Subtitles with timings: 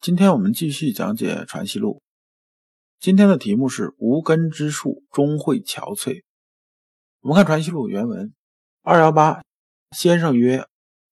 [0.00, 1.96] 今天我们继续讲解《传习录》，
[2.98, 6.22] 今天的题目是“无根之树终会憔悴”。
[7.20, 8.32] 我们看《传习录》原文：
[8.80, 9.42] 二幺八
[9.94, 10.64] 先生曰：“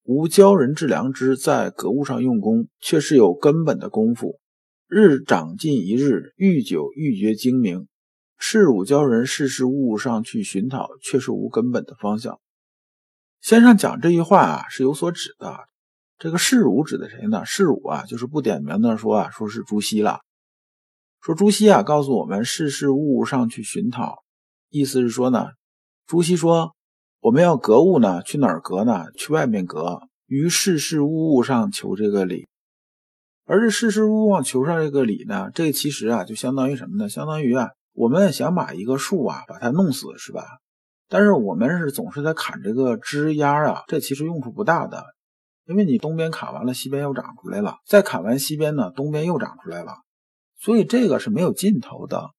[0.05, 4.41] 吾教人致良知，在格物上用功，却是有根本的功夫。
[4.87, 7.89] 日长进一日，愈久愈觉精明。
[8.39, 12.41] 是汝教人事事物物上去寻讨，却是无根本的方向。”
[13.43, 15.69] 先生讲这句话啊，是有所指的。
[16.19, 17.45] 这个世儒指的谁呢？
[17.47, 20.19] 世儒啊，就是不点名的说啊，说是朱熹了。
[21.21, 24.25] 说朱熹啊，告诉我们事事物物上去寻讨，
[24.69, 25.47] 意思是说呢，
[26.07, 26.75] 朱熹说
[27.21, 29.07] 我们要格物呢，去哪儿格呢？
[29.17, 32.49] 去外面格，于事事物物上求这个理。
[33.45, 37.09] 而这事事物物上求上这个理呢，这其实啊，就相当于什么呢？
[37.09, 40.43] 相当于啊，我们想把一个树啊，把它弄死，是吧？
[41.09, 45.05] 但是我们是总是在砍这个枝丫啊，这其实用处不大的。
[45.69, 49.99] 因为你东边砍完了，西边又长出来了，再砍完西边呢，东边又长出来了，
[50.59, 52.31] 所以这个是没有尽头的。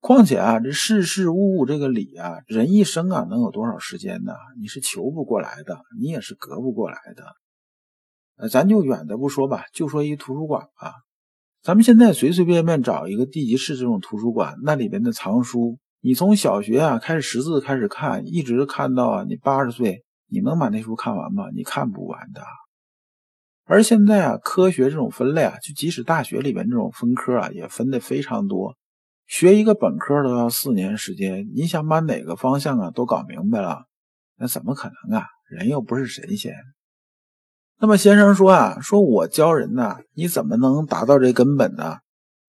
[0.00, 4.32] 况且啊，这事事物物这个理啊，人一生啊，能有多少时间呢？
[4.60, 7.24] 你是求不过来的，你也是隔不过来的。
[8.36, 10.94] 呃，咱就远的不说吧，就说一图书馆吧。
[11.60, 20.04] 咱们现在随随便便找一个地级市这种图书馆，那里边的藏书，你从小学啊开始识字开始看，一直看到啊你八十岁。
[20.28, 21.44] 你能把那书看完吗？
[21.54, 22.42] 你看不完的。
[23.64, 28.76] 而现在啊，科学这种分类啊，就即使大学里边这种分科啊，也分的非常多。
[29.26, 33.84] 学一个本科都要四年时间，你想把哪个方向啊都搞明白了，
[34.38, 35.26] 那怎么可能啊？
[35.50, 36.54] 人又不是神仙。
[37.78, 41.98] 那么先生说啊，说我教人呢，你怎么能达到这根本呢？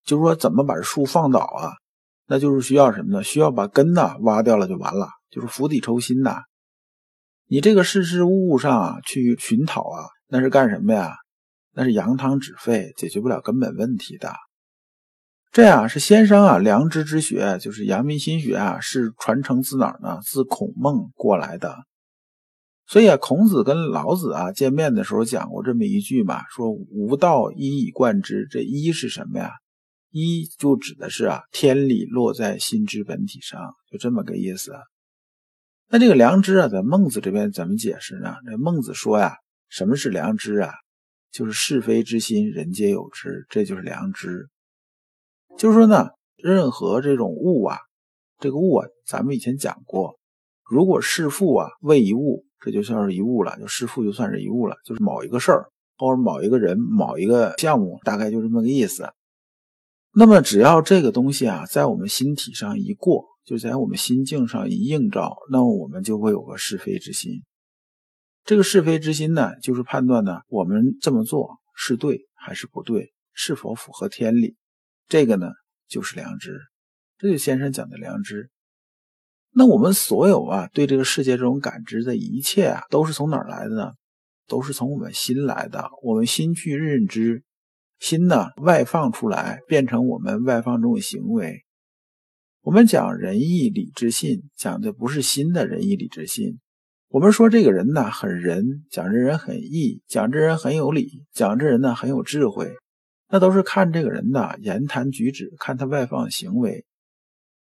[0.04, 1.72] 就是说怎么把树放倒啊？
[2.26, 3.22] 那就是需要什么呢？
[3.22, 6.42] 需要把根呢挖掉了就完了，就是釜底抽薪呐。
[7.52, 11.16] 你这个事事物物上去寻讨啊，那是干什么呀？
[11.72, 14.32] 那是扬汤止沸，解决不了根本问题的。
[15.50, 20.20] 这样是先生啊，良知之学就是阳明心学啊，是传承自哪儿呢？
[20.22, 21.76] 自孔孟过来的。
[22.86, 28.46] 所以啊，孔子跟老子啊见面的时候讲过这么一句嘛，说无道一以贯之。
[28.48, 29.50] 这一是什么呀？
[30.12, 34.72] 一就指的是啊，天理落在心之本体上，就这么个意思。
[35.92, 38.36] 那这个良知啊，在孟子这边怎么解释呢？
[38.46, 39.34] 这孟子说呀，
[39.68, 40.72] 什么是良知啊？
[41.32, 44.48] 就是是非之心，人皆有之，这就是良知。
[45.58, 47.76] 就是说呢，任何这种物啊，
[48.38, 50.16] 这个物啊，咱们以前讲过，
[50.64, 55.68] 如果弑父啊为一物，这就算是一物了，就弑父就算是一物了，就是某一个事儿
[55.98, 59.10] 或者某一个人、某一个项目，大概就这么个意思。
[60.14, 63.26] 那么只要这个东西啊，在我们心体上一过。
[63.44, 67.42] 就在我们心境上一映照，那么我们就会有个是非之心。
[68.44, 74.56] 这个是非之心呢，就是判断呢，我们这么做是对还是不对，是否符合天理。
[75.08, 75.48] 这个呢，
[75.88, 76.58] 就是良知。
[77.18, 78.50] 这就先生讲的良知。
[79.52, 83.92] 那我们所有啊，对这个世界这种感知的一切啊，都是从哪儿来的呢？
[84.46, 85.90] 都是从我们心来的。
[86.02, 87.44] 我们心去认知，
[87.98, 91.64] 心呢外放出来，变成我们外放这种行为。
[92.62, 96.58] 我们讲仁义礼智信，讲的不是心的仁义礼智信。
[97.08, 102.70] 我们说这个人呢很仁，讲这人很义，讲这人很有理，讲这人呢很有智慧，
[103.30, 106.84] 那都是看这个人的言谈举止，看他外放行为。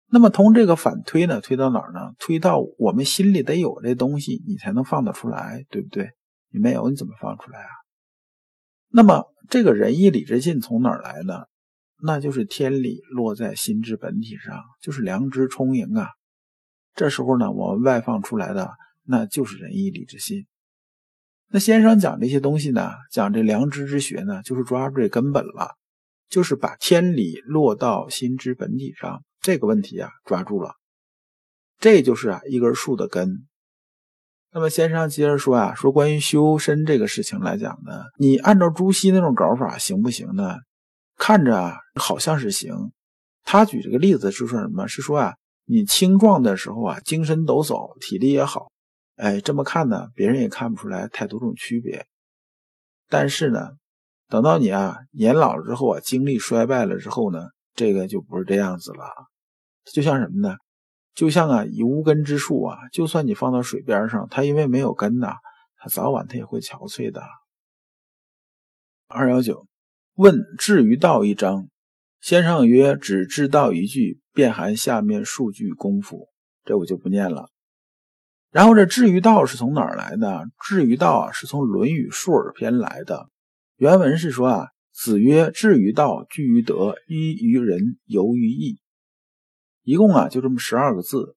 [0.09, 2.15] 那么从这个反推呢，推到哪儿呢？
[2.17, 6.09] 推到我们心里得有这东西，你才能放得出来，对不对？
[6.51, 7.69] 你没有，你怎么放出来啊？
[8.89, 11.43] 那么这个仁义礼智信从哪儿来呢？
[12.03, 16.09] 那就是天理落在心之本体上，就是良知充盈啊。
[16.95, 18.71] 这时候呢，我们外放出来的
[19.03, 20.45] 那就是仁义礼智信。
[21.49, 25.75] 那先生讲这些东西呢，讲这良知之学呢，就是抓住这根本了，
[26.29, 30.75] 就是把天理落到心之本体上这个问题啊抓住了。
[31.77, 33.47] 这就是啊一根树的根。
[34.53, 40.57] 那么先生接着说啊，说关于修身这个事情来讲呢，你按照朱熹那种搞法行不行呢？
[41.21, 42.91] 看着，好像是行。
[43.43, 44.87] 他举这个例子是说什么？
[44.87, 45.35] 是说啊，
[45.65, 48.71] 你青壮的时候啊，精神抖擞，体力也好。
[49.17, 52.07] 哎，这么看呢，别人也看不出来太多种区别。
[53.07, 53.69] 但是呢，
[54.29, 59.05] 等到你啊年老了之后啊，精力衰败了之后呢，这个就不是这样子了。
[59.93, 60.55] 就像什么呢？
[61.13, 65.35] 就像啊，以无根之树啊，就算你放到水边上，它因为没有根呐，
[65.77, 67.21] 它早晚它也会憔悴的。
[69.07, 69.67] 二幺九，
[70.15, 71.69] 问至于道一章，
[72.19, 76.27] 先生曰：“只知道一句，便含下面数句功夫。”
[76.65, 77.49] 这我就不念了。
[78.51, 80.45] 然后这至于道是从哪儿来的？
[80.67, 83.29] 至于道啊，是从《论语·述而篇》来的。
[83.77, 88.79] 原文是说啊：“子曰：至于道，据于德，依于仁，游于义。”
[89.83, 91.35] 一共啊，就这么十二个字，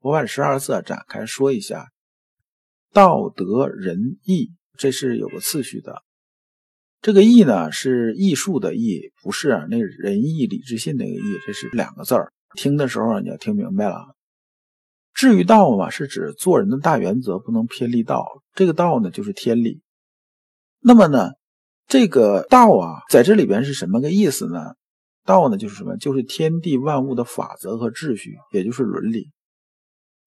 [0.00, 1.90] 我把这十二个字啊展开说一下。
[2.92, 6.03] 道德仁义，这是有个次序的。
[7.04, 12.32] 这个义呢，是艺术的义，不是啊那仁义礼智信那个义，这是两个字儿。
[12.54, 14.14] 听的时候你要听明白了。
[15.12, 18.24] 至于道嘛，是指做人的大原则不能偏离道，
[18.54, 19.82] 这个道呢就是天理。
[20.80, 21.32] 那么呢，
[21.86, 24.72] 这个道啊，在这里边是什么个意思呢？
[25.26, 25.98] 道呢，就是什么？
[25.98, 29.30] 就是天地万物的法则和秩序，也就是伦理。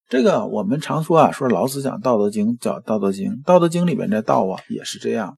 [0.08, 3.32] 这个我们常说啊，说老子讲《道德经》，叫《道德经》。
[3.44, 5.36] 《道德经》里边的道啊，也是这样。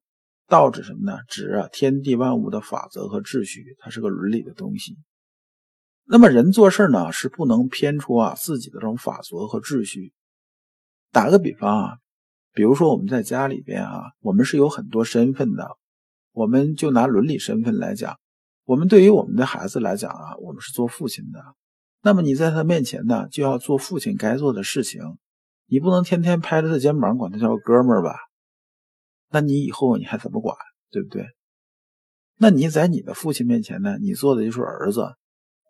[0.51, 1.17] 道指什么呢？
[1.29, 4.99] 指啊天地万物的法则和秩序，它是个伦理的东西。
[6.05, 10.13] 那么人做事呢，是不能偏出啊自己的这种法则和秩序。
[11.13, 11.99] 打个比方啊，
[12.53, 15.77] 比如说我们在家里边啊，我们是有很多身份的。
[16.33, 18.19] 我们就拿伦理身份来讲。
[18.65, 21.41] 我们对于我们的孩子来讲啊，我们是做父亲的，
[22.03, 25.01] 那么你在他面前呢，就要做父亲该做的事情，
[25.67, 28.17] 你不能天天拍着他肩膀管他叫哥们儿吧？
[29.31, 30.57] 那你以后你还怎么管，
[30.91, 31.25] 对不对？
[32.37, 35.07] 那你在你的父亲面前呢，你做的就是儿子，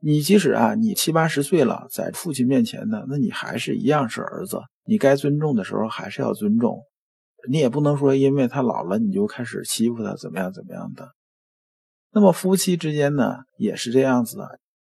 [0.00, 6.80] 你即使啊你七八十岁了，在父亲面前呢，那你还是一样是儿子，你该尊重的时候还是要尊重，
[7.48, 11.08] 你也不能说因为他老了你就开始欺负他怎么样怎么样的。
[12.12, 14.58] 那么夫妻之间呢，也是这样子的。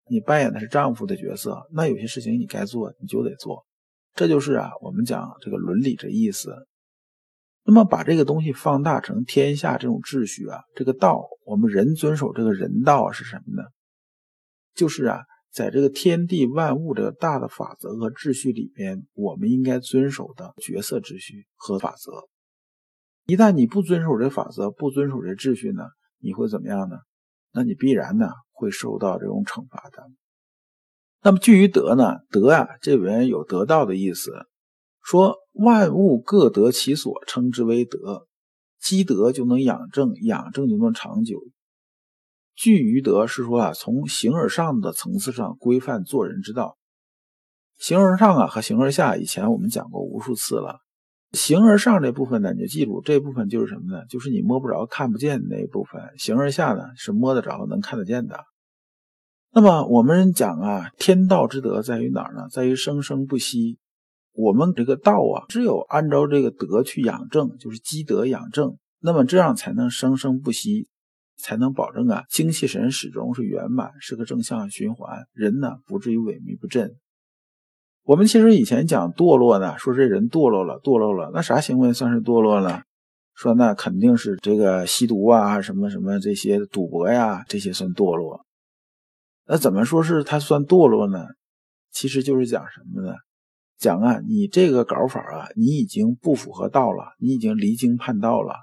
[0.08, 3.64] 你扮演的是丈夫的角色，那有些事情你该做，你就得做。
[4.14, 6.66] 这就是啊，我们讲这个伦理这意思。
[7.70, 13.68] 那么把这个东西放大成天下这种秩序啊，这个道，我们人遵守这个人道是什么呢？
[14.74, 15.20] 就是啊，
[15.52, 22.10] 在这个天地万物这个大的法则和秩序里边，我们应该遵守的角色秩序和法则。
[23.26, 25.84] 一旦你不遵守这法则，不遵守这秩序呢？
[26.18, 26.96] 你会怎么样呢？
[27.52, 30.10] 那你必然呢会受到这种惩罚的。
[31.22, 34.32] 那么据于德呢，德啊，这里边有得道的意思，
[35.02, 38.26] 说万物各得其所，称之为德。
[38.80, 41.38] 积德就能养正，养正就能长久。
[42.54, 46.78] 聚于德是说啊，从形而上的层次上规范做人之道。
[47.76, 50.80] 形而上啊和形而下，以前我们讲过无数次了。
[51.32, 54.04] 形而上这部分呢，你就记住，这部分就是什么呢？
[54.08, 56.00] 就是你摸不着、看不见的那一部分。
[56.18, 58.44] 形而下呢，是摸得着、能看得见的。
[59.52, 62.48] 那么我们讲啊，天道之德在于哪儿呢？
[62.50, 63.78] 在于生生不息。
[64.40, 70.88] 我们这个道啊，只有按照这个德去养正，就是积德养正，那么这样才能生生不息，
[71.36, 76.96] 才能保证啊精气神始终是圆满，是个正向循环，人呢不至于萎靡不振。
[78.04, 82.82] 我们其实以前讲堕落呢，说这人堕落了，堕落了，那啥行为算是堕落呢？
[83.34, 88.44] 说那肯定是这个吸毒啊，什么什么这些赌博呀，这些算堕落。
[89.46, 91.26] 那怎么说是他算堕落呢？
[91.92, 93.14] 其实就是讲什么呢？
[93.80, 98.54] 讲啊，你这个搞法啊，你已经不符合道了，你已经离经叛道了，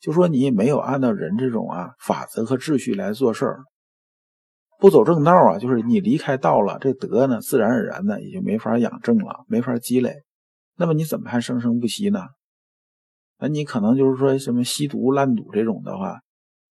[0.00, 3.54] 就说你没有按照人这种啊法则和秩序来做事。
[4.80, 10.22] 不走正道啊，就是你离开道了，这德呢，自然而然的也就没法养正了，没法积累。
[10.76, 12.20] 那么你怎么还生生不息呢？
[13.38, 16.20] 那你可能就是说什么吸毒、烂赌这种的话，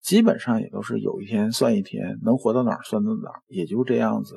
[0.02, 4.36] 基本上也都是有一天算一天，能活到哪儿算到哪儿，也就这样子。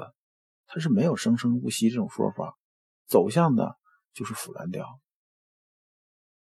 [0.66, 2.55] 他是没有生生不息这种说法，
[3.06, 3.76] 走向的
[4.14, 4.84] 就是腐烂掉。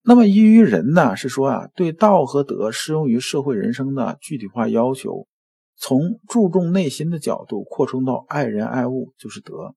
[0.03, 5.27] 那么依于人呢，是说啊，对道和德适用于社会人生的具体化要求。
[5.77, 9.75] 从注重内心的角度扩充到爱人爱物，就是德。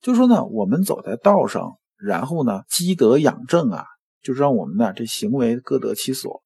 [0.00, 3.84] 就说呢，我们走在道上，然后呢积德养正啊，
[4.22, 6.42] 就是让我们呢这行为各得其所。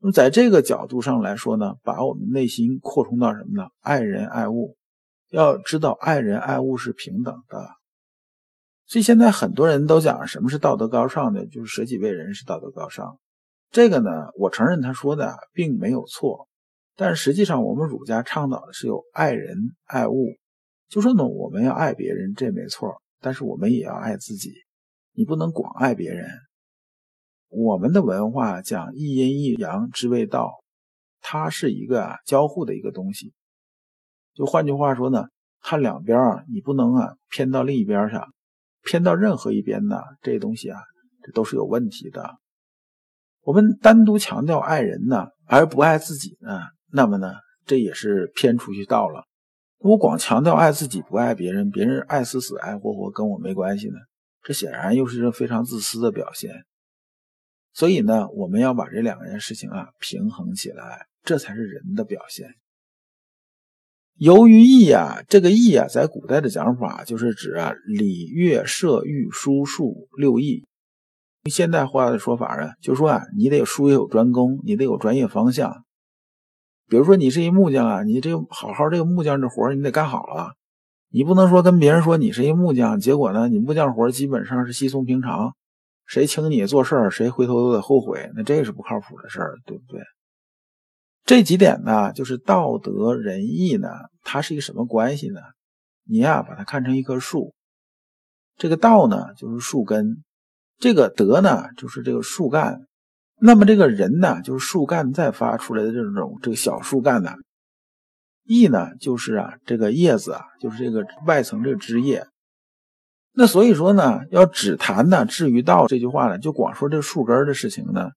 [0.00, 3.68] 那么在这个角度上来说呢，把我们内心扩充到什么呢？
[3.80, 4.76] 爱人爱物，
[5.30, 7.70] 要知道爱人爱物是平等的。
[8.86, 13.18] 所以现在很多人都讲什么是道德高尚的，就是舍己为人是道德高尚。
[13.70, 16.48] 这个呢，我承认他说的并没有错。
[16.96, 20.36] 但是实际上，我们儒家倡导的是有爱人爱物，
[20.88, 23.02] 就说呢，我们要爱别人，这没错。
[23.20, 24.52] 但是我们也要爱自己，
[25.12, 26.28] 你不能光爱别人。
[27.48, 30.52] 我们的文化讲一阴一阳之谓道，
[31.20, 33.32] 它是一个交互的一个东西。
[34.34, 35.24] 就换句话说呢，
[35.60, 38.32] 看两边啊，你不能啊偏到另一边上，
[38.84, 40.78] 偏到任何一边呢，这东西啊，
[41.22, 42.36] 这都是有问题的。
[43.42, 46.60] 我们单独强调爱人呢，而不爱自己呢，
[46.92, 47.34] 那么呢，
[47.66, 49.24] 这也是偏出去道了。
[49.78, 53.96] 我光强调爱自己不爱别人，别人爱死死爱活活跟我没关系呢，
[54.42, 56.64] 这显然又是一个非常自私的表现。
[57.72, 62.48] 所以呢，我们要把这两件事情啊平衡起来，这才是人的表现。
[64.16, 70.64] 由于义啊，这个义啊，在古代的讲法就是指啊礼乐射御书数六艺。
[71.50, 75.84] 现代化的说法呢，就说啊，你得术业有专攻，你得有专业方向。
[76.88, 80.52] 比如说，你是一木匠啊，你这个好好这个木匠这活你得干好了。
[81.10, 85.54] 你不能说跟别人说你是一木匠，结果呢，你木匠活基本上是稀松平常，
[86.06, 90.00] 谁请你做事儿，谁回头都得后悔，那这是不靠谱的事儿，对不对？
[91.24, 93.88] 这几点呢，就是道德仁义呢，
[94.22, 95.40] 它是一个什么关系呢？
[96.06, 97.54] 你呀，把它看成一棵树，
[98.56, 100.22] 这个道呢，就是树根。
[100.78, 102.80] 这个德呢，就是这个树干，
[103.38, 107.32] 那么这个人呢，就是树干再发出来的这种这个小树干呢，
[108.44, 112.26] 义呢，就是啊这个叶子啊，就是这个外层这个枝叶。
[113.32, 118.10] 那所以说呢，要只谈呢至于道这句话呢，就光说这树根的事情呢，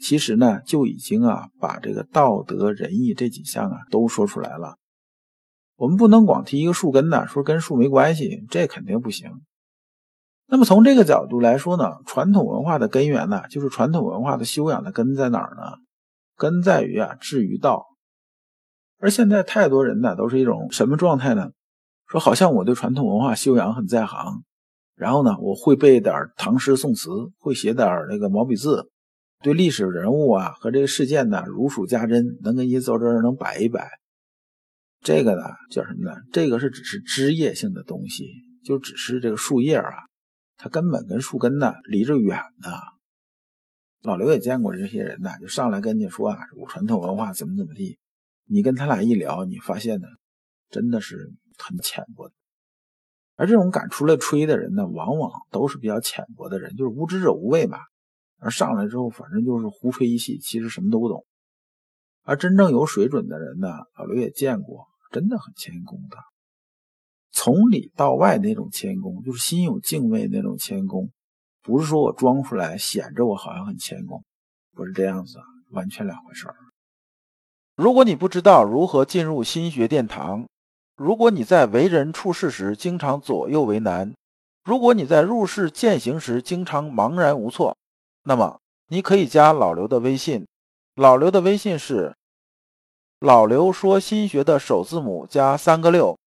[0.00, 4.76] 其实呢就已经啊把这个道德仁义这几项啊都说出来了。
[5.76, 9.30] 我们不能光提一个树根呢，说跟树没关系，这肯定不行。
[10.48, 15.78] 那么从这个角度来说呢，传统文化的根源呢，就是传统文化的修养的根在哪儿呢？
[16.36, 17.84] 根在于啊，至于道。
[18.98, 21.50] 而现在太多人呢，都是一种什么状态呢？
[22.06, 24.44] 说好像我对传统文化修养很在行，
[24.94, 28.88] 然后呢，我会背点唐诗宋词，会写点那个毛笔字，
[29.46, 33.88] 对历史人物啊和这个事件呢如数家珍，能跟一坐这儿能摆一摆。
[35.02, 36.16] 这个呢叫什么呢？
[36.32, 38.26] 这个是只是枝叶性的东西，
[38.64, 39.92] 就只是这个树叶啊。
[40.56, 42.70] 它根本跟树根呢离着远呢。
[44.02, 48.00] 老刘也见过这些人呢，就上来跟你说啊，我传统文化怎么怎么地。
[48.48, 50.08] 你跟他俩一聊，你发现呢，
[50.70, 52.34] 真的是很浅薄的。
[53.36, 57.78] 而这种敢出来吹的人呢，往往都是比较浅薄的人，就是无知者无畏嘛。
[58.38, 61.24] 而上来之后，反正就是胡吹一气，其实什么都不懂。
[62.22, 66.16] 而真正有水准的人呢，老刘也见过，真的很谦恭的。
[67.30, 71.10] 从里到外那种谦恭，就是心有敬畏那种谦恭，
[71.62, 74.24] 不是说我装出来显着我好像很谦恭，
[74.74, 75.38] 不是这样子，
[75.70, 76.54] 完全两回事儿。
[77.76, 80.46] 如果你不知道如何进入心学殿堂，
[80.96, 84.14] 如果你在为人处事时经常左右为难，
[84.64, 87.76] 如果你在入世践行时经常茫然无措，
[88.28, 90.46] 那么你可以加老刘的微信，
[90.96, 92.16] 老刘的微信是
[93.20, 96.18] 老刘说心学的首字母加三个六。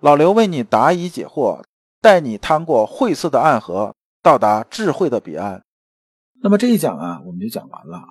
[0.00, 1.62] 老刘为你答疑解惑，
[2.02, 5.64] 带你趟过晦涩的暗河，到达智慧的彼岸。
[6.42, 8.02] 那么这一讲啊，我们就讲完了。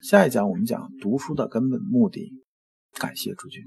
[0.00, 2.32] 下一讲我们讲读书的根本目的。
[2.94, 3.62] 感谢诸君。